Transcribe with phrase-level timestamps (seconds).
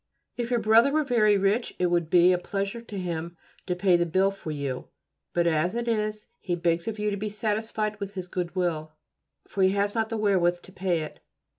[0.35, 3.97] If your brother were very rich it would be a pleasure to him to pay
[3.97, 4.87] the bill for you,
[5.31, 8.93] but as it is he begs of you to be satisfied with his good will,
[9.47, 11.19] for he has not wherewith to pay it.